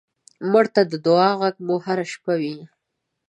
[0.51, 2.55] مړه ته د دعا غږ مو هر شپه وي